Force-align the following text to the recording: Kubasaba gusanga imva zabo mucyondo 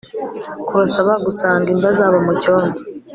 Kubasaba 0.67 1.11
gusanga 1.25 1.67
imva 1.73 1.89
zabo 1.97 2.17
mucyondo 2.25 2.79